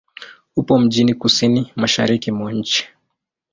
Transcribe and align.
Upo 0.55 0.79
mjini 0.79 1.13
kusini-mashariki 1.13 2.31
mwa 2.31 2.53
nchi. 2.53 2.85